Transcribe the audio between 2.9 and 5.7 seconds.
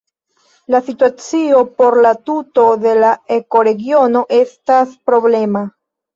la ekoregiono estas problema.